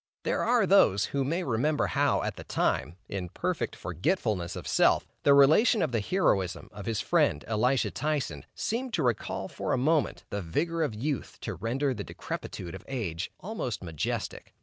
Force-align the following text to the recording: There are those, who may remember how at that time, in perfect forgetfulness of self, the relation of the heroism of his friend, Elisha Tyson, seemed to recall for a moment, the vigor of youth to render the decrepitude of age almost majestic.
There 0.23 0.43
are 0.43 0.65
those, 0.65 1.05
who 1.05 1.23
may 1.23 1.43
remember 1.43 1.85
how 1.85 2.23
at 2.23 2.35
that 2.37 2.49
time, 2.49 2.95
in 3.07 3.29
perfect 3.29 3.75
forgetfulness 3.75 4.55
of 4.55 4.67
self, 4.67 5.07
the 5.21 5.35
relation 5.35 5.83
of 5.83 5.91
the 5.91 5.99
heroism 5.99 6.69
of 6.71 6.87
his 6.87 7.01
friend, 7.01 7.45
Elisha 7.47 7.91
Tyson, 7.91 8.47
seemed 8.55 8.95
to 8.95 9.03
recall 9.03 9.47
for 9.47 9.73
a 9.73 9.77
moment, 9.77 10.23
the 10.31 10.41
vigor 10.41 10.81
of 10.81 10.95
youth 10.95 11.37
to 11.41 11.53
render 11.53 11.93
the 11.93 12.03
decrepitude 12.03 12.73
of 12.73 12.83
age 12.87 13.31
almost 13.41 13.83
majestic. 13.83 14.55